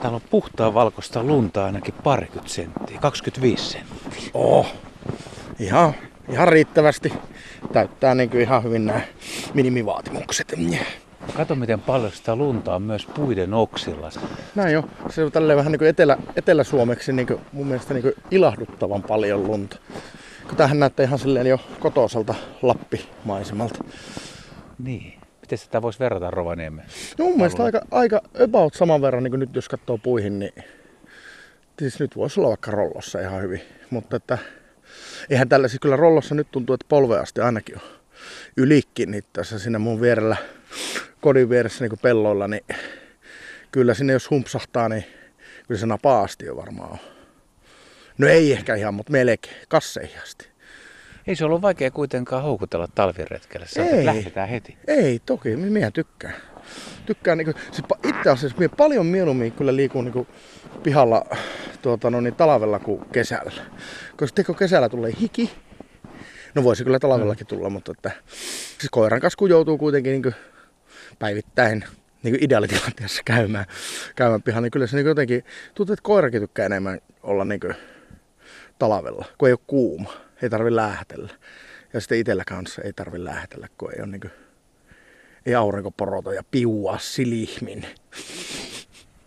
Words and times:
Täällä 0.00 0.16
on 0.16 0.22
puhtaa 0.30 0.74
valkoista 0.74 1.24
lunta 1.24 1.64
ainakin 1.64 1.94
parikymmentä 1.94 2.50
senttiä, 2.52 2.98
25 2.98 3.70
senttiä. 3.70 4.30
Oh, 4.34 4.66
ihan, 5.58 5.94
ihan 6.28 6.48
riittävästi. 6.48 7.12
Täyttää 7.72 8.14
niin 8.14 8.30
kuin 8.30 8.40
ihan 8.40 8.62
hyvin 8.62 8.86
nämä 8.86 9.00
minimivaatimukset. 9.54 10.54
Kato 11.36 11.54
miten 11.54 11.80
paljon 11.80 12.12
sitä 12.12 12.36
lunta 12.36 12.74
on 12.74 12.82
myös 12.82 13.06
puiden 13.06 13.54
oksilla. 13.54 14.10
Näin 14.54 14.72
jo. 14.72 14.84
Se 15.10 15.24
on 15.24 15.32
tälleen 15.32 15.56
vähän 15.56 15.72
niin 15.72 15.78
kuin 15.78 15.88
Etelä, 15.88 16.16
Etelä-Suomeksi 16.36 17.12
niin 17.12 17.26
kuin 17.26 17.40
mun 17.52 17.66
mielestä 17.66 17.94
niin 17.94 18.02
kuin 18.02 18.14
ilahduttavan 18.30 19.02
paljon 19.02 19.46
lunta. 19.46 19.76
Kun 20.48 20.56
tämähän 20.56 20.78
näyttää 20.78 21.06
ihan 21.06 21.18
silleen 21.18 21.46
jo 21.46 21.60
kotoiselta 21.80 22.34
Lappimaisemalta. 22.62 23.84
Niin. 24.78 25.19
Miten 25.50 25.64
sitä 25.64 25.82
voisi 25.82 25.98
verrata 25.98 26.30
Rovaniemeen? 26.30 26.88
No 27.18 27.24
mun 27.24 27.36
mielestä 27.36 27.64
aika, 27.64 27.80
aika 27.90 28.22
about 28.44 28.74
saman 28.74 29.02
verran, 29.02 29.22
niin 29.22 29.30
kuin 29.32 29.40
nyt 29.40 29.54
jos 29.54 29.68
katsoo 29.68 29.98
puihin, 29.98 30.38
niin 30.38 30.52
siis 31.78 32.00
nyt 32.00 32.16
voisi 32.16 32.40
olla 32.40 32.48
vaikka 32.48 32.70
rollossa 32.70 33.20
ihan 33.20 33.42
hyvin. 33.42 33.60
Mutta 33.90 34.16
että 34.16 34.38
eihän 35.30 35.48
tällä 35.48 35.68
siis 35.68 35.80
kyllä 35.80 35.96
rollossa 35.96 36.34
nyt 36.34 36.50
tuntuu, 36.50 36.74
että 36.74 36.86
polveasti 36.88 37.40
ainakin 37.40 37.76
on 37.76 37.82
ylikin 38.56 39.10
niin 39.10 39.24
tässä 39.32 39.58
siinä 39.58 39.78
mun 39.78 40.00
vierellä, 40.00 40.36
kodin 41.20 41.50
vieressä 41.50 41.84
niin 41.84 41.98
pelloilla, 42.02 42.48
niin 42.48 42.64
kyllä 43.72 43.94
sinne 43.94 44.12
jos 44.12 44.30
humpsahtaa, 44.30 44.88
niin 44.88 45.04
kyllä 45.68 45.80
se 45.80 45.86
napaasti 45.86 46.46
jo 46.46 46.56
varmaan 46.56 46.92
on. 46.92 46.98
No 48.18 48.26
ei 48.26 48.52
ehkä 48.52 48.74
ihan, 48.74 48.94
mutta 48.94 49.12
melkein, 49.12 49.56
kasseihin 49.68 50.22
asti. 50.22 50.49
Ei 51.30 51.36
se 51.36 51.44
ollut 51.44 51.62
vaikea 51.62 51.90
kuitenkaan 51.90 52.42
houkutella 52.42 52.88
talviretkelle. 52.94 53.66
Se 53.66 53.82
Ei. 53.82 54.04
lähdetään 54.04 54.48
heti. 54.48 54.76
Ei, 54.86 55.18
toki, 55.26 55.56
minä 55.56 55.90
tykkään. 55.90 56.34
Tykkään 57.06 57.38
niinku, 57.38 57.52
siis 57.72 57.86
pa- 57.94 58.08
itse 58.08 58.30
asiassa 58.30 58.58
minä 58.58 58.68
paljon 58.76 59.06
mieluummin 59.06 59.52
kyllä 59.52 59.76
liikun 59.76 60.04
niinku 60.04 60.26
pihalla 60.82 61.26
tuota, 61.82 62.10
no 62.10 62.20
niin, 62.20 62.34
talvella 62.34 62.78
kuin 62.78 63.04
kesällä. 63.12 63.62
Koska 64.16 64.34
teko 64.34 64.54
kesällä 64.54 64.88
tulee 64.88 65.12
hiki, 65.20 65.50
no 66.54 66.64
voisi 66.64 66.84
kyllä 66.84 66.98
talvellakin 66.98 67.46
tulla, 67.46 67.70
mutta 67.70 67.92
että, 67.92 68.10
siis 68.78 68.90
koiran 68.90 69.20
kanssa 69.20 69.38
kun 69.38 69.50
joutuu 69.50 69.78
kuitenkin 69.78 70.12
niinku 70.12 70.32
päivittäin 71.18 71.84
niin 72.22 72.32
kuin 72.34 72.44
ideaalitilanteessa 72.44 73.22
käymään, 73.24 73.64
käymään 74.16 74.42
pihan, 74.42 74.62
niin 74.62 74.70
kyllä 74.70 74.86
se 74.86 74.96
niin 74.96 75.06
jotenkin, 75.06 75.44
tuntuu, 75.74 75.92
että 75.92 76.02
koirakin 76.02 76.40
tykkää 76.40 76.66
enemmän 76.66 77.00
olla 77.22 77.44
niin 77.44 77.60
kuin 77.60 77.74
talvella, 78.78 79.24
kun 79.38 79.48
ei 79.48 79.52
ole 79.52 79.60
kuuma, 79.66 80.12
ei 80.42 80.50
tarvi 80.50 80.76
lähetellä. 80.76 81.30
Ja 81.92 82.00
sitten 82.00 82.18
itsellä 82.18 82.44
kanssa 82.44 82.82
ei 82.82 82.92
tarvi 82.92 83.24
lähetellä, 83.24 83.68
kun 83.78 83.92
ei 83.92 84.00
ole 84.00 84.06
niin 84.06 84.20
kuin, 84.20 84.30
ei 85.46 85.54
aurinkoporota 85.54 86.34
ja 86.34 86.42
piua 86.50 86.98
silihmin. 86.98 87.86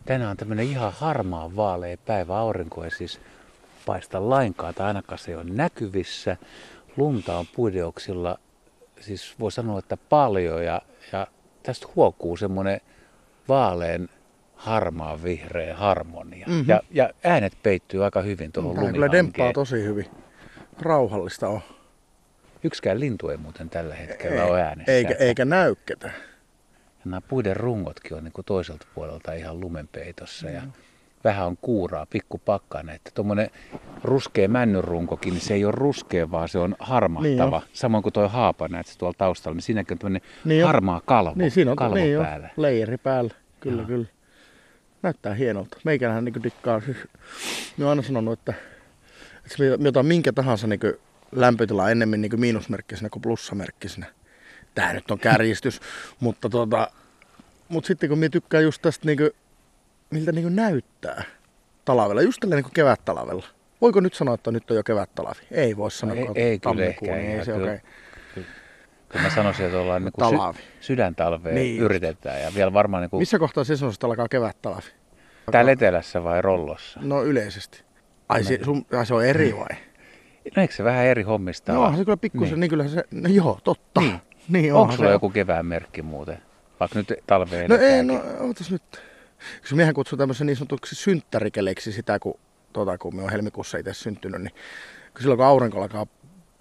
Tänään 0.06 0.31
on 0.31 0.38
tämmöinen 0.38 0.66
ihan 0.66 0.94
harmaa 0.94 1.56
vaalea 1.56 1.97
päivä. 1.97 2.38
Aurinko 2.38 2.84
ei 2.84 2.91
siis 2.91 3.19
paista 3.86 4.30
lainkaan, 4.30 4.73
tai 4.73 4.88
ainakaan 4.88 5.19
se 5.19 5.31
ei 5.31 5.36
ole 5.36 5.44
näkyvissä. 5.44 6.38
Lunta 6.97 7.38
on 7.38 7.45
puideoksilla, 7.56 8.39
siis 9.00 9.36
voi 9.39 9.52
sanoa, 9.52 9.80
että 9.80 9.97
paljon. 9.97 10.66
Ja, 10.66 10.81
ja 11.11 11.28
tästä 11.64 11.88
huokuu 11.95 12.38
semmoinen 12.38 12.81
vaalean 13.50 14.09
harmaan 14.56 15.23
vihreä 15.23 15.75
harmonia. 15.75 16.47
Mhm. 16.47 16.69
Ja, 16.69 16.81
ja 16.91 17.09
äänet 17.23 17.53
peittyy 17.64 18.03
aika 18.03 18.22
hyvin 18.22 18.52
tuohon 18.52 18.75
Tämä 18.75 18.91
kyllä 18.91 19.11
demppaa 19.11 19.53
tosi 19.53 19.84
hyvin. 19.84 20.06
Rauhallista 20.81 21.47
on. 21.47 21.61
Yksikään 22.63 22.99
lintu 22.99 23.29
ei 23.29 23.38
muuten 23.38 23.69
tällä 23.69 23.95
hetkellä 23.95 24.45
ole 24.45 24.61
äänessä. 24.61 24.91
eikä, 24.91 25.13
eikä 25.19 25.45
näykketä. 25.45 26.07
Ja 26.07 26.13
nämä 27.05 27.21
puiden 27.21 27.55
rungotkin 27.55 28.17
on 28.17 28.23
niin 28.23 28.31
kuin 28.31 28.45
toiselta 28.45 28.88
puolelta 28.95 29.33
ihan 29.33 29.59
lumenpeitossa 29.59 30.49
ja 30.49 30.61
vähän 31.23 31.47
on 31.47 31.57
kuuraa, 31.61 32.05
pikku 32.05 32.38
pakkanen. 32.38 32.95
Että 32.95 33.11
tuommoinen 33.13 33.49
ruskea 34.03 34.47
männynrunkokin, 34.47 35.34
niin 35.34 35.41
se 35.41 35.53
ei 35.53 35.66
ole 35.66 35.73
ruskea, 35.78 36.31
vaan 36.31 36.50
se 36.50 36.59
on 36.59 36.75
harmahtava. 36.79 37.59
Niin 37.59 37.69
Samoin 37.73 38.03
kuin 38.03 38.13
tuo 38.13 38.28
haapa, 38.28 38.67
näet 38.67 38.88
sä 38.88 39.00
tuolla 39.00 39.16
taustalla, 39.17 39.55
niin 39.55 39.61
siinäkin 39.61 39.95
on 39.95 40.00
tämmöinen 40.00 40.22
Niin 40.45 40.66
harmaa 40.66 41.01
kalvo, 41.05 41.34
Niin 41.35 41.51
siinä 41.51 41.72
on 41.72 41.78
kalvo 41.78 41.95
niin 41.95 42.19
päällä. 42.19 42.50
leijeri 42.57 42.97
päällä. 42.97 43.34
Kyllä, 43.59 43.78
Joo. 43.81 43.88
kyllä. 43.88 44.05
Näyttää 45.03 45.34
hienolta. 45.34 45.78
Meikälähän 45.84 46.25
niin 46.25 46.44
dikkaa. 46.44 46.81
Siis, 46.81 46.97
mä 47.78 47.85
oon 47.85 47.90
aina 47.90 48.01
sanonut, 48.01 48.40
että, 48.40 48.53
otan 49.87 50.05
minkä 50.05 50.33
tahansa 50.33 50.67
niin 50.67 50.79
lämpötilaa 51.31 51.89
ennemmin 51.89 52.21
niin 52.21 52.39
miinusmerkkisenä 52.39 53.09
kuin 53.09 53.21
plussamerkkisenä. 53.21 54.05
Tää 54.75 54.93
nyt 54.93 55.11
on 55.11 55.19
kärjistys, 55.19 55.81
mutta 56.19 56.49
tota, 56.49 56.87
mutta 57.69 57.87
sitten 57.87 58.09
kun 58.09 58.19
mä 58.19 58.29
tykkään 58.29 58.63
just 58.63 58.81
tästä 58.81 59.05
niin 59.05 59.17
kuin, 59.17 59.29
miltä 60.11 60.31
niin 60.31 60.43
kuin 60.43 60.55
näyttää 60.55 61.23
talvella, 61.85 62.21
just 62.21 62.39
tällä 62.39 62.55
niin 62.55 62.63
kuin 62.63 62.73
kevät-talvella. 62.73 63.45
Voiko 63.81 63.99
nyt 63.99 64.13
sanoa, 64.13 64.35
että 64.35 64.51
nyt 64.51 64.71
on 64.71 64.77
jo 64.77 64.83
kevät-talvi? 64.83 65.39
Ei 65.51 65.77
voi 65.77 65.91
sanoa, 65.91 66.15
ei- 66.15 66.27
ei 66.35 66.59
kyllä 66.59 66.85
ehkä 66.85 67.05
niin 67.15 67.39
ei 67.39 67.45
se 67.45 67.51
kyllä. 67.51 67.71
okei. 67.71 67.79
Kyllä 69.09 69.23
mä 69.23 69.29
sanoisin, 69.35 69.65
että 69.65 69.79
ollaan 69.79 70.03
niin 70.05 70.11
kuin 70.13 70.31
Talavi. 70.31 70.59
sydäntalvea 70.81 71.53
Niin. 71.53 71.81
yritetään. 71.81 72.41
Ja 72.41 72.51
vielä 72.55 72.73
varmaan 72.73 73.01
niin 73.03 73.09
kuin 73.09 73.21
Missä 73.21 73.39
kohtaa 73.39 73.63
sesonsta 73.63 74.07
alkaa 74.07 74.27
kevät-talvi? 74.29 74.81
täällä 75.51 75.71
etelässä 75.71 76.23
vai 76.23 76.41
rollossa. 76.41 76.99
No 77.03 77.23
yleisesti. 77.23 77.83
Ai 78.29 78.44
se, 78.44 78.59
sun, 78.66 78.85
ai 78.97 79.06
se 79.06 79.13
on 79.13 79.25
eri 79.25 79.56
vai? 79.57 79.78
No 80.56 80.61
eikö 80.61 80.73
se 80.73 80.84
vähän 80.84 81.06
eri 81.06 81.23
hommista 81.23 81.73
No 81.73 81.81
onhan 81.81 81.97
se 81.97 82.06
kyllä 82.06 82.17
pikkusen, 82.17 82.50
Niin. 82.50 82.59
niin, 82.59 82.69
kyllä 82.69 82.88
se, 82.88 83.03
no 83.11 83.29
joo, 83.29 83.59
totta. 83.63 84.01
Niin. 84.01 84.19
niin 84.50 84.73
Onko 84.73 84.94
sulla 84.94 85.09
se. 85.09 85.13
joku 85.13 85.29
kevään 85.29 85.66
merkki 85.66 86.01
muuten? 86.01 86.38
Vaikka 86.79 87.00
nyt 87.00 87.13
talveen 87.28 87.69
No 87.69 87.75
ei, 87.78 88.03
no 88.03 88.23
ootas 88.39 88.72
nyt. 88.72 88.84
Koska 89.61 89.75
miehän 89.75 89.94
kutsuu 89.94 90.17
tämmöisen 90.17 90.47
niin 90.47 90.56
sanotuksi 90.57 90.95
synttärikeleksi 90.95 91.91
sitä, 91.91 92.19
kun, 92.19 92.39
tota, 92.73 92.97
kun 92.97 93.16
me 93.16 93.23
on 93.23 93.29
helmikuussa 93.31 93.78
itse 93.78 93.94
syntynyt, 93.94 94.41
niin 94.41 94.53
kun 95.13 95.22
silloin 95.22 95.38
kun 95.38 95.45
aurinko 95.45 95.81
alkaa 95.81 96.07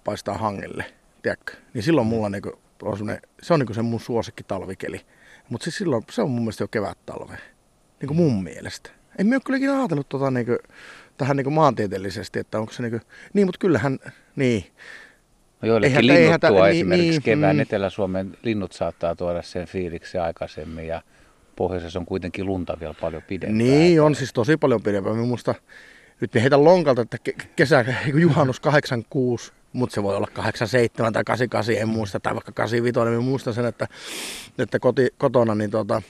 paistaa 0.03 0.37
hangelle, 0.37 0.85
tiedätkö, 1.21 1.53
niin 1.73 1.83
silloin 1.83 2.07
mulla 2.07 2.29
niinku 2.29 2.59
on 2.81 2.97
se 3.41 3.53
on 3.53 3.59
niinku 3.59 3.73
se 3.73 3.81
mun 3.81 3.99
suosikki 3.99 4.43
talvikeli. 4.43 5.01
Mutta 5.49 5.63
siis 5.63 5.77
silloin 5.77 6.03
se 6.11 6.21
on 6.21 6.29
mun 6.29 6.41
mielestä 6.41 6.63
jo 6.63 6.67
kevät 6.67 6.97
talve. 7.05 7.37
Niin 8.01 8.07
kuin 8.07 8.17
mun 8.17 8.43
mielestä. 8.43 8.89
En 9.19 9.27
mä 9.27 9.35
ole 9.35 9.41
kyllä 9.45 9.57
ikinä 9.57 9.79
ajatellut 9.79 10.09
tota 10.09 10.31
niinku, 10.31 10.57
tähän 11.17 11.37
niinku 11.37 11.51
maantieteellisesti, 11.51 12.39
että 12.39 12.59
onko 12.59 12.73
se 12.73 12.83
niinku, 12.83 12.99
niin, 13.33 13.47
mutta 13.47 13.59
kyllähän, 13.59 13.99
niin. 14.35 14.65
No 15.61 15.67
joillekin 15.67 15.91
Eihän- 15.97 16.07
linnut 16.07 16.21
eihän 16.21 16.39
tuo 16.39 16.63
niin, 16.63 16.75
esimerkiksi 16.75 17.09
niin, 17.09 17.21
kevään 17.21 17.55
mm. 17.55 17.59
Etelä-Suomen 17.59 18.37
linnut 18.43 18.71
saattaa 18.71 19.15
tuoda 19.15 19.41
sen 19.41 19.67
fiiliksi 19.67 20.17
aikaisemmin 20.17 20.87
ja 20.87 21.01
pohjoisessa 21.55 21.99
on 21.99 22.05
kuitenkin 22.05 22.45
lunta 22.45 22.77
vielä 22.79 22.95
paljon 23.01 23.21
pidempään. 23.21 23.57
Niin, 23.57 24.01
on 24.01 24.15
siis 24.15 24.33
tosi 24.33 24.57
paljon 24.57 24.81
pidempään. 24.83 25.15
Minusta 25.15 25.55
nyt 26.21 26.33
me 26.33 26.41
heitän 26.41 26.63
lonkalta, 26.63 27.01
että 27.01 27.17
ke- 27.29 27.45
kesä, 27.55 27.85
juhannus 28.15 28.59
86, 28.59 29.53
mutta 29.73 29.93
se 29.93 30.03
voi 30.03 30.15
olla 30.15 30.27
87 30.33 31.13
tai 31.13 31.23
88, 31.23 31.75
en 31.81 31.89
muista, 31.89 32.19
tai 32.19 32.33
vaikka 32.33 32.51
85, 32.51 33.09
niin 33.09 33.23
muistan 33.29 33.53
sen, 33.53 33.65
että, 33.65 33.87
että 34.57 34.79
koti, 34.79 35.09
kotona 35.17 35.55
niin 35.55 35.71
tota, 35.71 36.01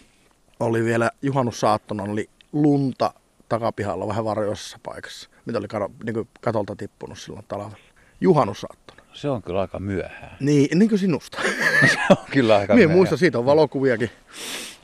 oli 0.60 0.84
vielä 0.84 1.12
juhannussaattona 1.22 2.04
oli 2.04 2.30
lunta 2.54 3.14
takapihalla 3.60 4.08
vähän 4.08 4.26
varjoisessa 4.26 4.80
paikassa, 4.84 5.30
mitä 5.46 5.60
oli 5.60 5.68
niin 6.04 6.14
kuin 6.14 6.28
katolta 6.42 6.76
tippunut 6.76 7.20
silloin 7.20 7.46
talvella. 7.48 7.78
Juhannussaattona. 8.22 9.04
Se 9.14 9.30
on 9.30 9.44
kyllä 9.44 9.62
aika 9.62 9.80
myöhään. 9.80 10.38
Niin, 10.40 10.80
niin 10.80 10.90
kuin 10.90 11.00
sinusta. 11.00 11.42
Se 11.94 11.98
on 12.10 12.18
kyllä 12.32 12.58
aika 12.58 12.74
myöhään. 12.76 12.98
muistan, 12.98 13.18
siitä 13.18 13.40
on 13.40 13.46
valokuviakin, 13.46 14.10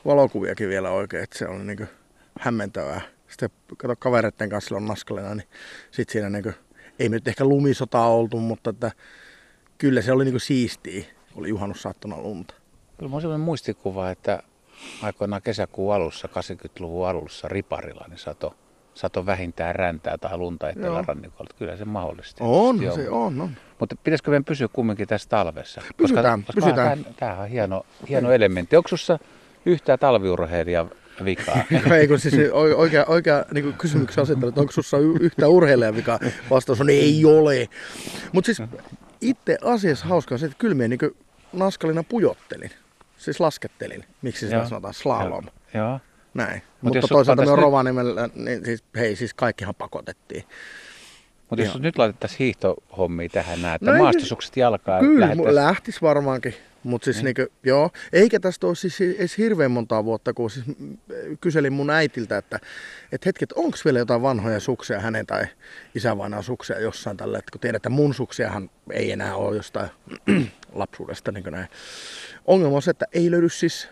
valokuviakin 0.05 0.69
vielä 0.69 0.89
oikein, 0.89 1.23
että 1.23 1.37
se 1.37 1.47
on 1.47 1.67
niin 1.67 1.87
hämmentävää. 2.39 3.01
Sitten 3.27 3.49
kato 3.77 3.95
kavereiden 3.95 4.49
kanssa 4.49 4.67
silloin 4.67 4.87
naskalena, 4.87 5.35
niin 5.35 5.47
sitten 5.91 6.13
siinä 6.13 6.29
niin 6.29 6.43
kuin, 6.43 6.55
ei 6.99 7.09
me 7.09 7.15
nyt 7.15 7.27
ehkä 7.27 7.45
lumisotaa 7.45 8.09
oltu, 8.09 8.39
mutta 8.39 8.69
että 8.69 8.91
kyllä 9.77 10.01
se 10.01 10.11
oli 10.11 10.25
niin 10.25 10.39
siistiä, 10.39 11.03
kun 11.33 11.41
oli 11.41 11.49
juhannussaattona 11.49 12.17
lunta. 12.17 12.53
Kyllä 12.97 13.15
on 13.15 13.21
sellainen 13.21 13.45
muistikuva, 13.45 14.11
että 14.11 14.43
aikoinaan 15.01 15.41
kesäkuun 15.41 15.95
alussa, 15.95 16.27
80-luvun 16.27 17.07
alussa 17.07 17.47
Riparilla, 17.47 18.05
niin 18.09 18.17
sato, 18.17 18.55
sato 18.93 19.25
vähintään 19.25 19.75
räntää 19.75 20.17
tai 20.17 20.37
lunta 20.37 20.69
etelärannikolla. 20.69 21.49
Kyllä 21.59 21.77
se 21.77 21.85
mahdollisesti. 21.85 22.43
On, 22.43 22.83
Joo. 22.83 22.95
se 22.95 23.09
on, 23.09 23.41
on. 23.41 23.49
Mutta 23.79 23.95
pitäisikö 24.03 24.31
meidän 24.31 24.45
pysyä 24.45 24.67
kumminkin 24.73 25.07
tässä 25.07 25.29
talvessa? 25.29 25.81
Pysytään, 25.97 26.43
koska, 26.43 26.61
pysytään. 26.61 26.97
Koska 26.97 27.13
tämähän 27.13 27.41
on 27.41 27.49
hieno, 27.49 27.85
hieno 28.09 28.31
elementti. 28.31 28.75
Onko 28.77 28.87
sinussa 28.87 29.19
yhtään 29.65 29.99
talviurheilija 29.99 30.85
vikaa? 31.25 31.63
Ei 31.99 32.07
kun 32.07 32.19
siis 32.19 32.35
oikea, 32.75 33.05
oikea 33.05 33.45
niin 33.53 33.63
kuin 33.63 33.75
kysymyksen 33.75 34.21
asettelu, 34.21 34.49
että 34.49 34.61
onko 34.61 34.71
sinussa 34.71 34.97
y- 34.97 35.17
yhtään 35.19 35.51
urheilijan 35.51 35.95
vika? 35.95 36.19
Vastaus 36.49 36.81
on 36.81 36.89
ei 36.89 37.25
ole. 37.25 37.69
Mutta 38.31 38.45
siis 38.45 38.69
itse 39.21 39.57
asiassa 39.63 40.05
hauskaa 40.05 40.37
se, 40.37 40.45
että 40.45 40.57
kyllä 40.57 40.75
minä 40.75 40.87
niin 40.87 41.17
naskalina 41.53 42.03
pujottelin. 42.03 42.71
Siis 43.19 43.39
laskettelin. 43.39 44.03
Miksi 44.21 44.45
sitä 44.45 44.55
Joo. 44.55 44.65
sanotaan? 44.67 44.93
Slalom. 44.93 45.45
Joo. 45.73 45.99
Näin. 46.33 46.61
Mut 46.61 46.81
Mutta 46.81 46.97
jos 46.97 47.05
toisaalta 47.09 47.41
me 47.45 47.51
on 47.51 47.57
nyt- 47.57 47.63
Rovaniemellä, 47.63 48.29
niin 48.35 48.65
siis, 48.65 48.83
hei, 48.95 49.15
siis 49.15 49.33
kaikkihan 49.33 49.75
pakotettiin. 49.75 50.43
Mutta 51.49 51.65
jos 51.65 51.79
nyt 51.79 51.97
laitettaisiin 51.97 52.37
hiihtohommia 52.39 53.29
tähän 53.29 53.61
näin, 53.61 53.75
että 53.75 53.91
No 53.91 53.97
maastosukset 54.03 54.57
jalkaan 54.57 54.99
Kyllä, 54.99 55.19
lähettäisiin. 55.25 55.55
lähtis. 55.55 55.65
lähtis 55.77 56.01
varmaankin. 56.01 56.53
Mutta 56.83 57.05
siis 57.05 57.23
Niin. 57.23 57.33
niinku, 57.37 57.53
joo, 57.63 57.89
eikä 58.13 58.39
tästä 58.39 58.67
ole 58.67 58.75
siis 58.75 59.01
edes 59.01 59.37
hirveän 59.37 59.71
montaa 59.71 60.05
vuotta, 60.05 60.33
kun 60.33 60.49
siis 60.49 60.65
mm, 60.67 60.97
kyselin 61.41 61.73
mun 61.73 61.89
äitiltä, 61.89 62.37
että 62.37 62.59
et 63.11 63.25
hetket, 63.25 63.51
onko 63.51 63.77
vielä 63.85 63.99
jotain 63.99 64.21
vanhoja 64.21 64.59
suksia 64.59 64.99
hänen 64.99 65.25
tai 65.25 65.45
isävainaan 65.95 66.43
suksia 66.43 66.79
jossain 66.79 67.17
tällä, 67.17 67.37
että 67.39 67.51
kun 67.51 67.61
tiedät, 67.61 67.75
että 67.75 67.89
mun 67.89 68.13
suksiahan 68.13 68.69
ei 68.91 69.11
enää 69.11 69.35
ole 69.35 69.55
jostain 69.55 69.89
lapsuudesta 70.73 71.31
niin 71.31 71.43
näin. 71.51 71.67
Ongelma 72.45 72.75
on 72.75 72.81
se, 72.81 72.91
että 72.91 73.05
ei 73.13 73.31
löydy 73.31 73.49
siis, 73.49 73.89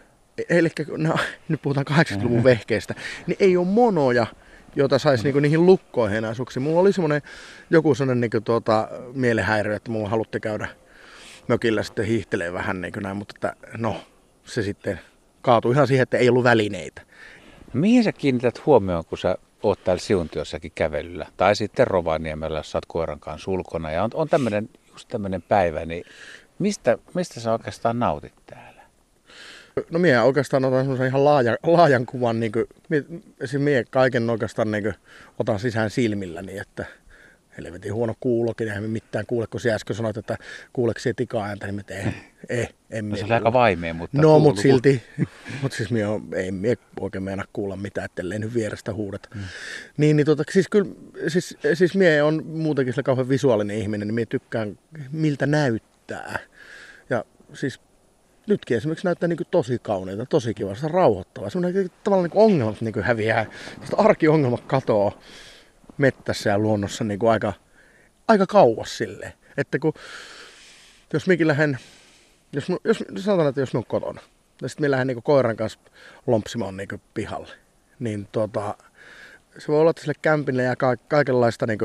eli 0.50 0.70
no, 0.98 1.16
nyt 1.48 1.62
puhutaan 1.62 1.86
80-luvun 1.92 2.44
vehkeistä, 2.44 2.96
niin 3.28 3.38
ei 3.40 3.58
ole 3.58 3.68
monoja, 3.68 4.28
jota 4.76 5.00
saisi 5.00 5.24
niinku 5.24 5.40
niihin 5.40 5.66
lukkoihin 5.66 6.18
enää 6.18 6.34
suksi. 6.34 6.60
Mulla 6.60 6.80
oli 6.80 6.94
semmoinen 6.94 7.22
joku 7.70 7.96
semmoinen 7.96 8.22
niinku 8.22 8.42
tuota, 8.42 8.90
mielenhäiriö, 9.14 9.76
että 9.76 9.92
mulla 9.92 10.10
halutti 10.10 10.40
käydä 10.40 10.68
mökillä 11.48 11.84
sitten 11.84 12.06
hiihtelee 12.06 12.54
vähän 12.54 12.82
niin 12.82 12.94
näin, 13.02 13.18
mutta 13.18 13.34
että, 13.36 13.68
no, 13.78 14.02
se 14.44 14.62
sitten 14.62 15.00
kaatui 15.42 15.74
ihan 15.74 15.88
siihen, 15.88 16.04
että 16.04 16.18
ei 16.18 16.30
ollut 16.30 16.44
välineitä. 16.44 17.02
Mihin 17.74 18.04
sä 18.04 18.12
kiinnität 18.12 18.66
huomioon, 18.66 19.06
kun 19.06 19.18
sä 19.18 19.38
oot 19.64 19.84
täällä 19.84 20.02
Siuntiossakin 20.02 20.72
kävelyllä? 20.76 21.28
Tai 21.38 21.56
sitten 21.56 21.88
Rovaniemellä, 21.88 22.60
jos 22.60 22.72
sä 22.72 22.78
oot 22.78 22.86
koiran 22.86 23.20
kanssa 23.20 23.52
ulkona 23.52 23.92
ja 23.92 24.04
on, 24.04 24.10
on 24.14 24.30
tämmönen, 24.30 24.70
just 24.92 25.08
tämmöinen 25.08 25.42
päivä, 25.42 25.86
niin 25.86 26.04
mistä, 26.60 26.98
mistä 27.14 27.40
sä 27.40 27.52
oikeastaan 27.52 28.00
nautit 28.00 28.34
täällä? 28.46 28.82
No 29.92 30.00
minä 30.00 30.24
oikeastaan 30.24 30.66
otan 30.66 30.80
semmoisen 30.80 31.08
ihan 31.08 31.26
laajan, 31.26 31.58
laajan 31.64 32.06
kuvan, 32.06 32.40
niin 32.40 32.52
kuin, 32.52 32.66
siis 33.46 33.62
minä 33.64 33.84
kaiken 33.90 34.30
oikeastaan 34.30 34.72
niin 34.72 34.84
kuin, 34.84 34.96
otan 35.40 35.60
sisään 35.60 35.90
silmilläni, 35.90 36.58
että 36.58 36.86
helvetin 37.58 37.94
huono 37.94 38.14
kuulokin, 38.20 38.68
eihän 38.68 38.84
me 38.84 38.88
mitään 38.88 39.26
kuule, 39.26 39.48
kun 39.48 39.60
sinä 39.60 39.76
äsken 39.76 39.96
sanoit, 39.96 40.18
että 40.18 40.38
kuuleeko 40.74 41.00
sinä 41.00 41.14
tika-ääntä, 41.18 41.68
niin 41.68 41.76
me 41.76 41.84
ei, 41.90 42.14
ei, 42.50 42.68
en 42.90 43.10
No, 43.10 43.16
se 43.16 43.26
oli 43.26 43.34
aika 43.34 43.54
vaimea, 43.54 43.94
mutta... 43.94 44.18
No, 44.18 44.22
kuuluu- 44.22 44.40
mutta 44.40 44.62
silti. 44.62 45.04
mutta 45.62 45.78
siis 45.78 45.92
minä 45.92 46.08
ei 46.36 46.52
minä 46.52 46.76
oikein 47.00 47.24
meina 47.24 47.46
kuulla 47.54 47.76
mitään, 47.76 48.06
ettei 48.06 48.40
nyt 48.40 48.54
vierestä 48.54 48.94
huudat. 48.94 49.28
Mm. 49.36 49.42
Niin, 49.98 50.18
niin 50.18 50.26
tota, 50.26 50.44
siis 50.52 50.68
kyllä, 50.70 50.92
siis, 51.28 51.58
siis 51.74 51.96
minä 51.96 52.26
on 52.26 52.46
muutenkin 52.46 52.94
sillä 52.94 53.04
kauhean 53.04 53.30
visuaalinen 53.30 53.78
ihminen, 53.78 54.08
niin 54.08 54.16
minä 54.16 54.26
tykkään 54.26 54.80
miltä 55.12 55.46
näyttää. 55.46 55.87
Ja 57.10 57.26
siis 57.54 57.80
nytkin 58.48 58.78
esimerkiksi 58.78 59.06
näyttää 59.06 59.28
niin 59.28 59.38
tosi 59.52 59.80
kauniita, 59.82 60.26
tosi 60.26 60.54
kiva, 60.54 60.76
se 60.76 60.88
rauhoittavaa. 60.88 61.50
Semmoinen 61.50 61.90
tavallaan 62.04 62.30
niin 62.30 62.44
ongelmat 62.44 62.82
niin 62.82 63.04
häviää, 63.04 63.46
arkiongelmat 63.98 64.62
katoaa 64.62 65.12
mettässä 65.98 66.50
ja 66.50 66.60
luonnossa 66.60 67.04
niin 67.04 67.20
kuin 67.20 67.32
aika, 67.32 67.54
aika 68.28 68.46
kauas 68.46 68.98
silleen. 68.98 69.34
Että 69.58 69.80
kun, 69.80 69.94
jos 71.14 71.28
minäkin 71.28 71.48
lähden, 71.48 71.78
jos, 72.54 72.70
jos 72.84 73.04
sanotaan, 73.18 73.50
että 73.50 73.62
jos 73.62 73.74
minä 73.74 73.84
kotona, 73.88 74.22
ja 74.62 74.70
sitten 74.70 74.84
minä 74.84 74.92
lähden 74.92 75.08
niin 75.08 75.24
koiran 75.24 75.56
kanssa 75.56 75.80
lompsimaan 76.28 76.78
niin 76.78 77.02
pihalle, 77.14 77.54
niin 78.00 78.28
tota, 78.32 78.78
se 79.58 79.68
voi 79.68 79.80
olla, 79.80 79.90
että 79.90 80.02
sille 80.02 80.14
kämpille 80.22 80.64
ja 80.64 80.76
ka- 80.76 80.98
kaikenlaista 81.08 81.68
niin 81.68 81.80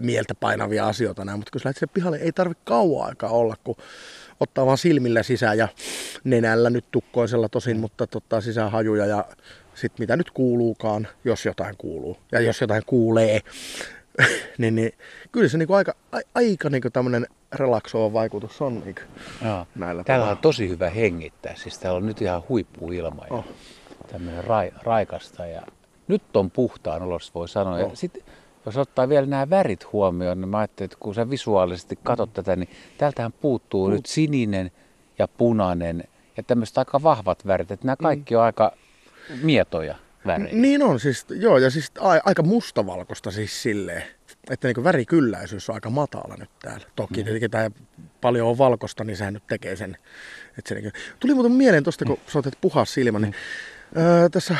mieltä 0.00 0.34
painavia 0.34 0.86
asioita 0.86 1.24
näin, 1.24 1.38
mutta 1.38 1.50
kun 1.50 1.60
sä 1.60 1.68
lähdet 1.68 1.90
pihalle, 1.94 2.16
ei 2.16 2.32
tarvitse 2.32 2.62
kauan 2.64 3.08
aikaa 3.08 3.30
olla, 3.30 3.54
kun 3.64 3.76
ottaa 4.40 4.66
vaan 4.66 4.78
silmillä 4.78 5.22
sisään 5.22 5.58
ja 5.58 5.68
nenällä 6.24 6.70
nyt 6.70 6.84
tukkoisella 6.90 7.48
tosin, 7.48 7.76
mutta 7.80 8.06
ottaa 8.14 8.40
sisään 8.40 8.70
hajuja 8.70 9.06
ja 9.06 9.24
sitten 9.74 10.02
mitä 10.02 10.16
nyt 10.16 10.30
kuuluukaan, 10.30 11.08
jos 11.24 11.44
jotain 11.46 11.74
kuuluu 11.78 12.16
ja 12.32 12.40
jos 12.40 12.60
jotain 12.60 12.82
kuulee, 12.86 13.40
niin, 14.58 14.74
niin 14.74 14.92
kyllä 15.32 15.48
se 15.48 15.58
niinku 15.58 15.74
aika, 15.74 15.94
a, 16.12 16.18
aika 16.34 16.70
niinku 16.70 16.90
tämmöinen 16.90 17.26
relaksoiva 17.52 18.12
vaikutus 18.12 18.62
on 18.62 18.80
niinku 18.84 19.00
Joo. 19.44 19.66
näillä 19.74 20.04
Täällä 20.04 20.30
on 20.30 20.38
tosi 20.38 20.68
hyvä 20.68 20.90
hengittää, 20.90 21.54
siis 21.56 21.78
täällä 21.78 21.96
on 21.96 22.06
nyt 22.06 22.22
ihan 22.22 22.42
huippuilma 22.48 23.24
ja 23.30 23.36
Oh. 23.36 23.44
tämmöinen 24.12 24.44
rai, 24.44 24.70
raikasta 24.82 25.46
ja 25.46 25.62
nyt 26.08 26.36
on 26.36 26.50
puhtaan 26.50 27.02
olos 27.02 27.34
voi 27.34 27.48
sanoa. 27.48 27.78
Ja 27.78 27.84
Oh. 27.86 27.94
sit, 27.94 28.24
jos 28.66 28.76
ottaa 28.76 29.08
vielä 29.08 29.26
nämä 29.26 29.50
värit 29.50 29.92
huomioon, 29.92 30.40
niin 30.40 30.48
mä 30.48 30.58
ajattelin, 30.58 30.86
että 30.86 30.96
kun 31.00 31.14
sä 31.14 31.30
visuaalisesti 31.30 31.98
katsot 32.02 32.32
tätä, 32.32 32.56
niin 32.56 32.68
täältähän 32.98 33.32
puuttuu 33.32 33.88
nyt 33.88 34.06
sininen 34.06 34.70
ja 35.18 35.28
punainen 35.28 36.04
ja 36.36 36.42
tämmöiset 36.42 36.78
aika 36.78 37.02
vahvat 37.02 37.46
värit, 37.46 37.70
että 37.70 37.86
nämä 37.86 37.96
kaikki 37.96 38.36
on 38.36 38.42
aika 38.42 38.72
mietoja 39.42 39.94
värejä. 40.26 40.54
Niin 40.54 40.82
on, 40.82 41.00
siis, 41.00 41.26
joo, 41.30 41.58
ja 41.58 41.70
siis 41.70 41.92
a, 42.00 42.20
aika 42.24 42.42
mustavalkoista 42.42 43.30
siis 43.30 43.62
silleen, 43.62 44.02
että 44.50 44.68
niin 44.68 44.84
värikylläisyys 44.84 45.70
on 45.70 45.74
aika 45.74 45.90
matala 45.90 46.36
nyt 46.38 46.50
täällä. 46.62 46.86
Toki 46.96 47.20
mm. 47.20 47.24
tietenkin 47.24 47.50
tämä 47.50 47.70
paljon 48.20 48.48
on 48.48 48.58
valkoista, 48.58 49.04
niin 49.04 49.16
sehän 49.16 49.34
nyt 49.34 49.46
tekee 49.46 49.76
sen. 49.76 49.96
Että 50.58 50.68
se 50.68 50.74
niin 50.74 50.92
Tuli 51.20 51.34
muuten 51.34 51.52
mieleen 51.52 51.84
tuosta, 51.84 52.04
kun 52.04 52.18
sä 52.26 52.38
oot, 52.38 52.46
että 52.46 52.58
puhas 52.60 52.94
silmä, 52.94 53.18
niin 53.18 53.34
öö, 53.96 54.28
tässä 54.28 54.56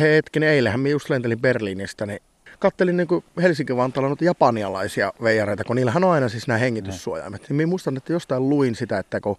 hetkinen 0.00 0.48
eilähän 0.48 0.80
mä 0.80 0.88
just 0.88 1.10
lentelin 1.10 1.40
Berliinistä, 1.40 2.06
niin 2.06 2.20
kattelin 2.58 2.96
niin 2.96 3.24
Helsinki-Vantaalla 3.42 4.08
noita 4.08 4.24
japanialaisia 4.24 5.12
veijareita, 5.22 5.64
kun 5.64 5.76
niillähän 5.76 6.04
on 6.04 6.10
aina 6.10 6.28
siis 6.28 6.48
nämä 6.48 6.58
hengityssuojaimet. 6.58 7.50
Niin 7.50 7.68
muistan, 7.68 7.96
että 7.96 8.12
jostain 8.12 8.48
luin 8.48 8.74
sitä, 8.74 8.98
että, 8.98 9.20
kun, 9.20 9.36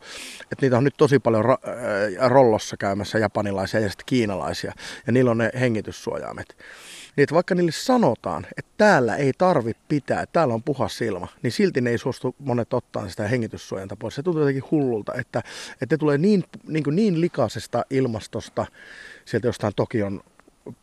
että 0.51 0.65
niitä 0.65 0.77
on 0.77 0.83
nyt 0.83 0.97
tosi 0.97 1.19
paljon 1.19 1.45
ra- 1.45 1.69
äh, 1.69 2.29
rollossa 2.29 2.77
käymässä 2.77 3.19
japanilaisia 3.19 3.79
ja 3.79 3.89
sitten 3.89 4.05
kiinalaisia, 4.05 4.73
ja 5.07 5.13
niillä 5.13 5.31
on 5.31 5.37
ne 5.37 5.51
hengityssuojaimet. 5.59 6.57
Niin 7.17 7.27
vaikka 7.33 7.55
niille 7.55 7.71
sanotaan, 7.71 8.47
että 8.57 8.71
täällä 8.77 9.15
ei 9.15 9.33
tarvi 9.37 9.71
pitää, 9.87 10.25
täällä 10.25 10.53
on 10.53 10.63
puhas 10.63 10.97
silma, 10.97 11.27
niin 11.41 11.51
silti 11.51 11.81
ne 11.81 11.89
ei 11.89 11.97
suostu 11.97 12.35
monet 12.39 12.73
ottaa 12.73 13.09
sitä 13.09 13.27
hengityssuojanta 13.27 13.95
pois. 13.95 14.15
Se 14.15 14.23
tuntuu 14.23 14.41
jotenkin 14.41 14.71
hullulta, 14.71 15.13
että, 15.13 15.43
että 15.81 15.93
ne 15.93 15.97
tulee 15.97 16.17
niin, 16.17 16.43
niin, 16.67 16.83
niin 16.91 17.21
likaisesta 17.21 17.85
ilmastosta 17.89 18.65
sieltä 19.25 19.47
jostain 19.47 19.73
Tokion 19.75 20.21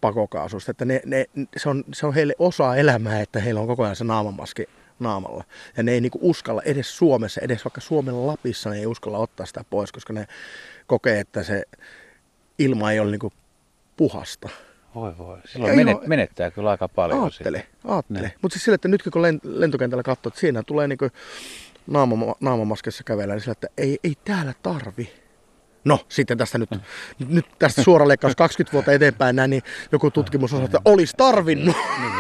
pakokaasusta, 0.00 0.70
että 0.70 0.84
ne, 0.84 1.00
ne, 1.04 1.26
se, 1.56 1.68
on, 1.68 1.84
se 1.92 2.06
on 2.06 2.14
heille 2.14 2.34
osa 2.38 2.76
elämää, 2.76 3.20
että 3.20 3.40
heillä 3.40 3.60
on 3.60 3.66
koko 3.66 3.82
ajan 3.84 3.96
se 3.96 4.04
naamamaski 4.04 4.66
naamalla. 4.98 5.44
Ja 5.76 5.82
ne 5.82 5.92
ei 5.92 6.00
niinku 6.00 6.18
uskalla 6.22 6.62
edes 6.62 6.96
Suomessa, 6.96 7.40
edes 7.40 7.64
vaikka 7.64 7.80
Suomen 7.80 8.26
Lapissa, 8.26 8.70
ne 8.70 8.78
ei 8.78 8.86
uskalla 8.86 9.18
ottaa 9.18 9.46
sitä 9.46 9.64
pois, 9.70 9.92
koska 9.92 10.12
ne 10.12 10.26
kokee, 10.86 11.20
että 11.20 11.42
se 11.42 11.62
ilma 12.58 12.92
ei 12.92 13.00
ole 13.00 13.10
niinku 13.10 13.32
puhasta. 13.96 14.48
Voi 14.94 15.18
voi. 15.18 15.38
Silloin 15.44 15.76
menet, 15.76 15.96
oo- 15.96 16.02
menettää 16.06 16.50
kyllä 16.50 16.70
aika 16.70 16.88
paljon. 16.88 17.22
Aattele, 17.22 17.66
aattele. 17.84 18.20
Niin. 18.20 18.32
Mutta 18.42 18.54
siis 18.54 18.64
sillä, 18.64 18.74
että 18.74 18.88
nytkin 18.88 19.12
kun 19.12 19.22
len- 19.22 19.40
lentokentällä 19.44 20.02
katsoo, 20.02 20.28
että 20.28 20.40
siinä 20.40 20.62
tulee 20.62 20.88
niinku 20.88 21.08
naamama, 21.86 22.34
naamamaskessa 22.40 23.04
kävellä, 23.04 23.34
niin 23.34 23.40
sillä, 23.40 23.52
että 23.52 23.68
ei, 23.78 23.98
ei 24.04 24.14
täällä 24.24 24.52
tarvi. 24.62 25.23
No, 25.84 25.98
sitten 26.08 26.38
tästä 26.38 26.58
nyt, 26.58 26.70
nyt 27.28 27.46
tästä 27.58 27.82
suora 27.82 28.08
leikkaus 28.08 28.36
20 28.36 28.72
vuotta 28.72 28.92
eteenpäin 28.92 29.36
näin, 29.36 29.50
niin 29.50 29.62
joku 29.92 30.10
tutkimus 30.10 30.52
on, 30.52 30.64
että 30.64 30.78
olisi 30.84 31.14
tarvinnut. 31.16 31.76
Niin, 32.00 32.12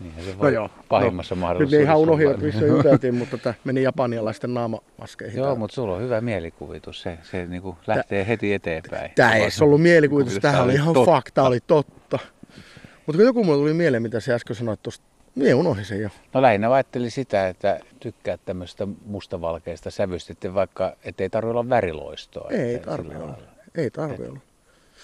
niinhän 0.00 0.24
se 0.24 0.30
voi 0.38 0.50
No 0.50 0.54
joo. 0.54 0.70
pahimmassa 0.88 1.34
no, 1.34 1.36
Nyt 1.36 1.40
mahdollisuudessa. 1.40 1.78
me 1.78 1.82
ihan 1.84 1.98
unohdin, 1.98 2.30
että 2.30 2.42
missä 2.44 2.66
juteltiin, 2.66 3.14
mutta 3.14 3.38
tämä 3.38 3.54
meni 3.64 3.82
japanialaisten 3.82 4.54
naamamaskeihin. 4.54 5.38
Joo, 5.38 5.56
mutta 5.56 5.74
sulla 5.74 5.94
on 5.94 6.02
hyvä 6.02 6.20
mielikuvitus. 6.20 7.02
Se, 7.02 7.18
se 7.22 7.46
niinku 7.46 7.76
lähtee 7.86 8.28
heti 8.28 8.52
eteenpäin. 8.52 9.10
Tämä 9.14 9.34
ei 9.34 9.48
ollut 9.60 9.82
mielikuvitus, 9.82 10.38
tämähän 10.40 10.64
oli 10.64 10.74
ihan 10.74 10.94
fakta, 11.06 11.42
oli 11.42 11.60
totta. 11.66 12.18
Mutta 13.06 13.16
kun 13.18 13.24
joku 13.26 13.44
mulle 13.44 13.58
tuli 13.58 13.74
mieleen, 13.74 14.02
mitä 14.02 14.20
se 14.20 14.34
äsken 14.34 14.56
sanoit 14.56 14.82
tuosta, 14.82 15.04
minä 15.34 15.56
unohdin 15.56 15.84
sen 15.84 16.00
jo. 16.00 16.08
No 16.34 16.42
lähinnä 16.42 16.72
ajattelin 16.72 17.10
sitä, 17.10 17.48
että 17.48 17.80
tykkää 18.00 18.36
tämmöistä 18.36 18.88
mustavalkeista 19.06 19.90
sävystä, 19.90 20.54
vaikka 20.54 20.96
ettei 21.04 21.30
tarvitse 21.30 21.50
olla 21.50 21.68
väriloistoa. 21.68 22.50
Ei 22.50 22.74
että 22.74 22.90
tarvi 22.90 23.08
sillä 23.08 23.24
olla. 23.24 23.32
lailla. 23.32 23.48
Ei 23.74 23.90
tarvi 23.90 24.26
olla. 24.26 24.40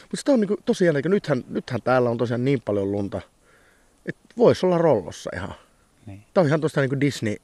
Mutta 0.03 0.17
sitä 0.17 0.33
on 0.33 0.41
niinku, 0.41 0.57
tosiaan, 0.65 0.95
niin 0.95 1.11
nythän, 1.11 1.45
nythän 1.49 1.83
täällä 1.83 2.11
on 2.11 2.19
tosiaan 2.19 2.45
niin 2.45 2.63
paljon 2.65 2.93
lunta, 2.93 3.21
että 4.07 4.21
voisi 4.37 4.67
olla 4.67 4.79
rollossa 4.79 5.31
ihan. 5.35 5.55
Niin. 6.07 6.23
Tämä 6.35 6.43
on 6.43 6.49
ihan 6.49 6.61
tuosta 6.61 6.81
niin 6.81 7.01
Disney. 7.01 7.37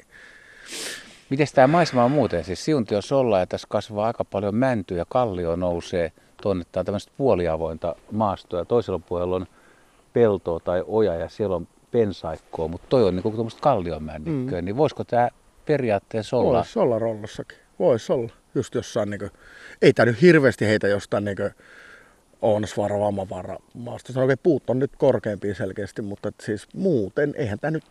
Miten 1.30 1.46
tämä 1.54 1.66
maisema 1.66 2.04
on 2.04 2.10
muuten? 2.10 2.44
Siis 2.44 2.64
Siuntiossa 2.64 3.16
ollaan 3.16 3.42
ja 3.42 3.46
tässä 3.46 3.66
kasvaa 3.70 4.06
aika 4.06 4.24
paljon 4.24 4.54
mäntyä 4.54 4.98
ja 4.98 5.04
kallio 5.08 5.56
nousee. 5.56 6.12
Tuonne 6.42 6.64
tää 6.72 6.80
on 6.80 6.84
tämmöistä 6.86 7.12
puoliavointa 7.16 7.96
maastoa 8.10 8.60
ja 8.60 8.64
toisella 8.64 8.98
puolella 8.98 9.36
on 9.36 9.46
peltoa 10.12 10.60
tai 10.60 10.84
oja 10.86 11.14
ja 11.14 11.28
siellä 11.28 11.56
on 11.56 11.68
pensaikkoa, 11.96 12.68
mutta 12.68 12.86
toi 12.88 13.04
on 13.04 13.14
niinku 13.16 13.30
tuommoista 13.30 13.60
kallionmännikköä. 13.60 14.60
Mm. 14.60 14.64
Niin 14.64 14.76
voisiko 14.76 15.04
tämä 15.04 15.28
periaatteessa 15.66 16.36
olla? 16.36 16.58
Voisi 16.58 16.78
olla 16.78 16.98
rollossakin. 16.98 17.58
Voisi 17.78 18.12
olla. 18.12 18.32
Just 18.54 18.74
jossain, 18.74 19.10
niin 19.10 19.18
kuin, 19.18 19.30
ei 19.82 19.92
tämä 19.92 20.06
nyt 20.06 20.22
hirveästi 20.22 20.66
heitä 20.66 20.88
jostain 20.88 21.24
niin 21.24 21.36
kuin, 21.36 21.50
Oonasvaara, 22.42 23.00
Vammavaara 23.00 23.56
on 23.86 24.22
oikein 24.22 24.38
puut 24.42 24.70
on 24.70 24.78
nyt 24.78 24.90
korkeampia 24.98 25.54
selkeästi, 25.54 26.02
mutta 26.02 26.28
et 26.28 26.34
siis 26.42 26.68
muuten 26.74 27.34
eihän 27.36 27.58
tämä 27.58 27.70
nyt... 27.70 27.84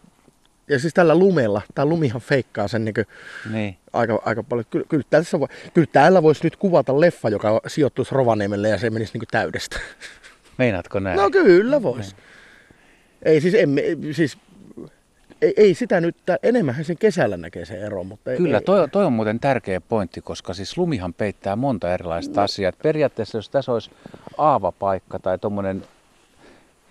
Ja 0.67 0.79
siis 0.79 0.93
tällä 0.93 1.15
lumella, 1.15 1.61
tämä 1.75 1.85
lumihan 1.85 2.21
feikkaa 2.21 2.67
sen 2.67 2.85
niin 2.85 2.93
kuin, 2.93 3.05
Niin. 3.51 3.77
aika, 3.93 4.21
aika 4.25 4.43
paljon. 4.43 4.65
Kyllä, 4.69 4.85
kyllä, 4.89 5.03
tässä 5.09 5.39
voi, 5.39 5.47
kyllä 5.73 5.87
täällä 5.91 6.23
voisi 6.23 6.43
nyt 6.43 6.55
kuvata 6.55 6.99
leffa, 6.99 7.29
joka 7.29 7.61
sijoittuisi 7.67 8.15
Rovaniemelle 8.15 8.69
ja 8.69 8.77
se 8.77 8.89
menisi 8.89 9.13
niin 9.13 9.19
kuin 9.19 9.29
täydestä. 9.31 9.79
Meinaatko 10.57 10.99
näin? 10.99 11.17
No 11.17 11.29
kyllä 11.29 11.83
voisi. 11.83 12.15
Ei 13.25 13.41
siis, 13.41 13.53
emme, 13.53 13.81
siis 14.11 14.37
ei, 15.41 15.53
ei 15.57 15.73
sitä 15.73 16.01
nyt, 16.01 16.15
enemmän 16.43 16.85
sen 16.85 16.97
kesällä 16.97 17.37
näkee 17.37 17.65
se 17.65 17.73
ero, 17.73 18.03
mutta 18.03 18.31
ei, 18.31 18.37
Kyllä, 18.37 18.57
ei, 18.57 18.63
toi, 18.63 18.89
toi 18.89 19.05
on 19.05 19.13
muuten 19.13 19.39
tärkeä 19.39 19.81
pointti, 19.81 20.21
koska 20.21 20.53
siis 20.53 20.77
lumihan 20.77 21.13
peittää 21.13 21.55
monta 21.55 21.93
erilaista 21.93 22.39
no. 22.39 22.43
asiaa. 22.43 22.71
Periaatteessa 22.83 23.37
jos 23.37 23.49
tässä 23.49 23.71
olisi 23.71 23.91
aavapaikka 24.37 25.19
tai 25.19 25.39
tuommoinen, 25.39 25.83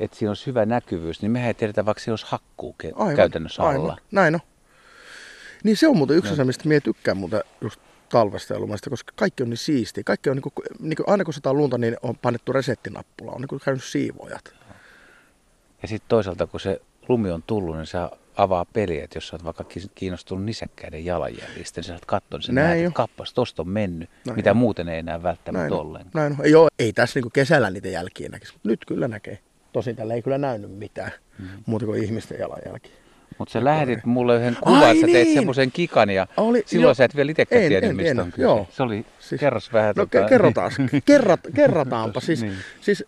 että 0.01 0.17
siinä 0.17 0.31
olisi 0.31 0.47
hyvä 0.47 0.67
näkyvyys, 0.67 1.23
niin 1.23 1.33
mehän 1.33 1.49
ei 1.49 1.55
tiedetä, 1.55 1.87
vaikka 1.87 2.05
se 2.05 2.11
olisi 2.11 2.27
hakkuu 2.29 2.77
aivan, 2.95 3.17
käytännössä 3.17 3.63
alla. 3.63 3.73
Aivan. 3.73 3.97
Näin 4.11 4.35
on. 4.35 4.41
Niin 5.65 5.77
se 5.77 5.89
on 5.89 5.97
muuten 5.97 6.17
yksi 6.17 6.31
no. 6.31 6.33
asia, 6.33 6.45
mistä 6.45 6.69
minä 6.69 6.81
tykkään 6.81 7.17
muuten 7.17 7.41
just 7.61 7.81
talvesta 8.09 8.55
ja 8.55 8.61
lumesta, 8.61 8.91
koska 8.91 9.13
kaikki 9.17 9.43
on 9.43 9.51
niin 9.51 9.59
siistiä. 9.59 10.05
Kaikki 10.05 10.31
on 10.31 10.37
niin 10.37 10.43
kuin, 10.43 10.67
niin 10.81 10.97
kuin, 10.97 11.09
aina 11.09 11.25
kun 11.25 11.35
sataa 11.35 11.55
lunta, 11.55 11.79
niin 11.79 11.97
on 12.03 12.17
painettu 12.17 12.53
resettinappula. 12.53 13.33
On 13.33 13.41
niin 13.41 13.49
kuin 13.49 13.61
käynyt 13.65 13.85
siivojat. 13.85 14.64
Ja 15.85 15.89
sitten 15.89 16.09
toisaalta, 16.09 16.47
kun 16.47 16.61
se 16.61 16.81
lumi 17.09 17.31
on 17.31 17.43
tullut, 17.43 17.77
niin 17.77 17.87
se 17.87 17.99
avaa 18.37 18.65
peliä, 18.65 19.05
että 19.05 19.17
jos 19.17 19.29
sä 19.29 19.37
oot 19.37 19.45
vaikka 19.45 19.65
kiinnostunut 19.95 20.45
nisäkkäiden 20.45 21.05
jalanjäljistä, 21.05 21.81
niin 21.81 21.85
sä 21.85 21.99
katsoa, 22.07 22.39
niin 22.39 22.43
sä 22.43 22.53
Näin 22.53 22.69
näet, 22.69 22.87
että 22.87 22.97
kappas, 22.97 23.35
tosta 23.35 23.63
on 23.63 23.69
mennyt, 23.69 24.11
Näin 24.27 24.37
mitä 24.37 24.51
jo. 24.51 24.55
muuten 24.55 24.89
ei 24.89 24.99
enää 24.99 25.23
välttämättä 25.23 25.69
Näin 25.69 25.81
ollenkaan. 25.81 26.11
Näin 26.15 26.37
on. 26.41 26.51
Joo, 26.51 26.69
ei 26.79 26.93
tässä 26.93 27.21
niin 27.21 27.33
kesällä 27.33 27.71
niitä 27.71 27.89
jälkiä 27.89 28.29
näkisi, 28.29 28.53
mutta 28.53 28.69
nyt 28.69 28.85
kyllä 28.87 29.09
näkee. 29.09 29.39
Tosin 29.73 29.97
tällä 29.97 30.15
ei 30.15 30.23
kyllä 30.23 30.39
näynyt 30.39 30.71
mitään, 30.79 31.13
mm. 31.39 31.47
muuta 31.67 31.87
kuin 31.87 32.05
ihmisten 32.05 32.39
jalanjälkiä. 32.39 32.93
Mutta 33.39 33.53
sä 33.53 33.65
lähetit 33.65 34.05
mulle 34.05 34.37
yhden 34.37 34.57
kuvan, 34.61 34.83
Ai 34.83 35.01
sä 35.01 35.07
teit 35.07 35.27
niin. 35.27 35.35
semmoisen 35.35 35.73
kikan 35.73 36.11
ja 36.11 36.27
Oli, 36.37 36.63
silloin 36.67 36.91
jo. 36.91 36.95
sä 36.95 37.05
et 37.05 37.17
vielä 37.17 37.31
itsekään 37.31 37.63
tiennyt, 37.69 37.97
mistä 37.97 38.23
on 38.23 38.31
kyse. 38.31 38.43
Joo. 38.43 38.67
Se 38.71 38.83
oli, 38.83 39.07
siis, 39.19 39.41
kerros 39.41 39.73
vähän. 39.73 39.95
No 39.97 40.07
tota, 40.07 40.29
kerrotaan, 40.29 40.73
kerrat, 41.05 41.41
kerrataanpa. 41.55 42.21
Siis, 42.21 42.43
niin. 42.43 42.55
siis 42.81 43.05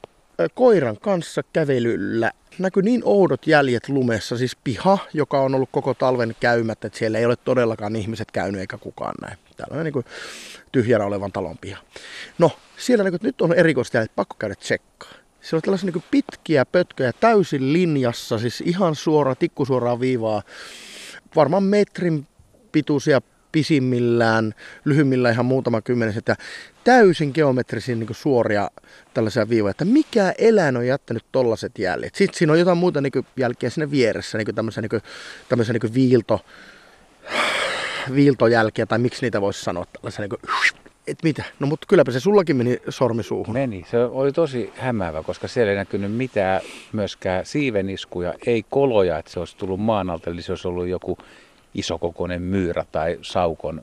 koiran 0.55 0.97
kanssa 1.01 1.43
kävelyllä 1.53 2.33
näkyy 2.59 2.83
niin 2.83 3.03
oudot 3.05 3.47
jäljet 3.47 3.89
lumessa, 3.89 4.37
siis 4.37 4.57
piha, 4.65 4.99
joka 5.15 5.41
on 5.41 5.55
ollut 5.55 5.69
koko 5.73 5.95
talven 5.95 6.37
käymättä, 6.41 6.87
että 6.87 6.99
siellä 6.99 7.19
ei 7.19 7.27
ole 7.27 7.37
todellakaan 7.37 7.97
ihmiset 7.97 8.31
käynyt 8.31 8.61
eikä 8.61 8.79
kukaan 8.79 9.15
näin. 9.23 9.39
On 9.71 9.85
niin 9.85 9.93
kuin 9.93 10.05
tyhjänä 10.73 11.05
olevan 11.05 11.33
talon 11.33 11.59
piha. 11.59 11.79
No, 12.39 12.51
siellä 12.77 13.05
niin 13.05 13.13
kuin, 13.13 13.21
nyt 13.23 13.41
on 13.41 13.55
erikoista 13.55 14.07
pakko 14.17 14.37
käydä 14.39 14.55
tsekkaa. 14.55 15.11
Siellä 15.41 15.59
on 15.59 15.63
tällaisia 15.63 15.91
niin 15.91 16.05
pitkiä 16.11 16.65
pötköjä 16.65 17.13
täysin 17.13 17.73
linjassa, 17.73 18.39
siis 18.39 18.61
ihan 18.61 18.95
suora, 18.95 19.35
tikkusuoraa 19.35 20.01
viivaa. 20.01 20.43
Varmaan 21.37 21.63
metrin 21.63 22.27
pituisia 22.73 23.21
pisimmillään, 23.57 24.55
lyhyimmillään 24.85 25.33
ihan 25.35 25.47
muutama 25.47 25.81
kymmenes, 25.81 26.17
että 26.17 26.37
täysin 26.85 27.31
geometrisia 27.35 27.97
niin 27.97 28.09
suoria 28.13 28.71
tällaisia 29.15 29.49
viivoja, 29.49 29.71
että 29.71 29.85
mikä 29.85 30.35
eläin 30.39 30.77
on 30.77 30.87
jättänyt 30.87 31.25
tollaset 31.33 31.79
jäljet. 31.79 32.15
Sitten 32.15 32.39
siinä 32.39 32.53
on 32.53 32.59
jotain 32.59 32.79
muuta 32.79 33.01
niin 33.01 33.13
jälkeä 33.37 33.71
siinä 33.71 33.91
vieressä, 33.91 34.39
niin 34.39 34.55
tämmöisiä, 34.55 34.83
niin 34.83 35.03
tämmöisiä 35.49 35.73
niin 35.73 35.95
viilto, 35.95 36.41
viiltojälkiä, 38.15 38.87
tai 38.87 38.99
miksi 38.99 39.23
niitä 39.23 39.41
voisi 39.41 39.63
sanoa, 39.63 39.85
tällaisia 39.93 40.23
niin 40.23 40.31
kuin, 40.31 40.41
et 41.07 41.19
mitä? 41.23 41.45
No 41.61 41.67
mutta 41.67 41.87
kylläpä 41.89 42.13
se 42.13 42.21
sullakin 42.21 42.57
meni 42.57 42.79
sormi 42.89 43.23
suuhun. 43.23 43.55
Meni. 43.55 43.85
Se 43.91 43.99
oli 43.99 44.33
tosi 44.33 44.73
hämäävä, 44.77 45.23
koska 45.23 45.49
siellä 45.49 45.71
ei 45.71 45.77
näkynyt 45.77 46.13
mitään 46.13 46.61
myöskään 46.93 47.47
siiveniskuja, 47.47 48.35
ei 48.47 48.65
koloja, 48.71 49.19
että 49.19 49.31
se 49.31 49.39
olisi 49.39 49.57
tullut 49.57 49.81
maan 49.81 50.11
alta, 50.11 50.31
eli 50.31 50.43
se 50.43 50.53
olisi 50.53 50.69
ollut 50.69 50.89
joku 50.89 51.19
isokokoinen 51.75 52.43
myyrä 52.43 52.85
tai 52.93 53.19
saukon 53.23 53.83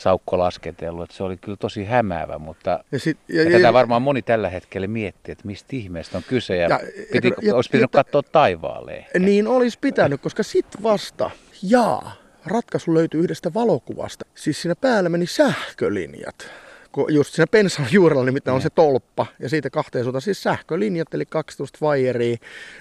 saukko 0.00 0.38
lasketellut. 0.38 1.04
Että 1.04 1.16
se 1.16 1.22
oli 1.22 1.36
kyllä 1.36 1.56
tosi 1.56 1.84
hämäävä, 1.84 2.38
mutta 2.38 2.84
ja 2.92 2.98
sit, 2.98 3.18
ja, 3.28 3.42
ja, 3.42 3.50
tätä 3.50 3.58
ja, 3.58 3.72
varmaan 3.72 4.02
moni 4.02 4.22
tällä 4.22 4.48
hetkellä 4.48 4.86
miettii, 4.86 5.32
että 5.32 5.46
mistä 5.46 5.76
ihmeestä 5.76 6.18
on 6.18 6.24
kyse 6.28 6.56
ja, 6.56 6.68
ja, 6.68 6.78
piti, 7.12 7.32
ja 7.42 7.54
olisi 7.54 7.70
pitänyt 7.70 7.94
ja, 7.94 8.04
katsoa 8.04 8.22
taivaalle. 8.22 8.92
Ehkä. 8.92 9.18
Niin 9.18 9.48
olisi 9.48 9.78
pitänyt, 9.78 10.20
koska 10.20 10.42
sit 10.42 10.66
vasta, 10.82 11.30
jaa, 11.62 12.12
ratkaisu 12.46 12.94
löytyy 12.94 13.20
yhdestä 13.20 13.54
valokuvasta. 13.54 14.26
Siis 14.34 14.62
siinä 14.62 14.74
päällä 14.74 15.08
meni 15.08 15.26
sähkölinjat. 15.26 16.50
Kun 16.92 17.14
just 17.14 17.34
siinä 17.34 17.46
pensan 17.46 17.86
juurella 17.90 18.24
nimittäin 18.24 18.54
on 18.54 18.62
se 18.62 18.70
tolppa 18.70 19.26
ja 19.38 19.48
siitä 19.48 19.70
kahteen 19.70 20.04
suuntaan 20.04 20.22
siis 20.22 20.42
sähkölinjat 20.42 21.14
eli 21.14 21.26
12 21.26 21.78
vajeria, 21.80 22.36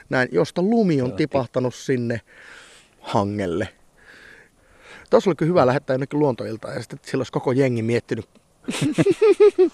näin, 0.10 0.29
josta 0.31 0.62
lumi 0.62 1.01
on 1.01 1.13
tipahtanut 1.13 1.75
sinne 1.75 2.22
hangelle. 3.00 3.67
Tuossa 5.09 5.29
oli 5.29 5.47
hyvä 5.47 5.65
lähettää 5.65 5.93
jonnekin 5.93 6.19
luontoiltaan 6.19 6.73
ja 6.73 6.79
sitten 6.79 6.99
sillä 7.03 7.19
olisi 7.21 7.31
koko 7.31 7.51
jengi 7.51 7.81
miettinyt. 7.81 8.25